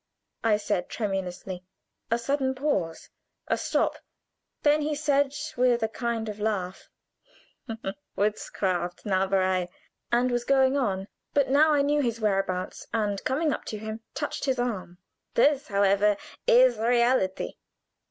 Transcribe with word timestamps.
I 0.43 0.57
said, 0.57 0.89
tremulously. 0.89 1.63
A 2.09 2.17
sudden 2.17 2.55
pause 2.55 3.11
a 3.47 3.55
stop; 3.55 3.99
then 4.63 4.81
he 4.81 4.95
said 4.95 5.31
with 5.55 5.83
a 5.83 5.87
kind 5.87 6.27
of 6.27 6.39
laugh: 6.39 6.89
"Witchcraft 8.15 9.03
Zauberei!" 9.03 9.67
and 10.11 10.31
was 10.31 10.43
going 10.43 10.75
on. 10.75 11.07
But 11.35 11.49
now 11.51 11.73
I 11.73 11.83
knew 11.83 12.01
his 12.01 12.19
whereabouts, 12.19 12.87
and 12.91 13.23
coming 13.23 13.53
up 13.53 13.63
to 13.65 13.77
him, 13.77 14.01
touched 14.15 14.45
his 14.45 14.57
arm. 14.57 14.97
"This, 15.35 15.67
however, 15.67 16.17
is 16.47 16.79
reality!" 16.79 17.53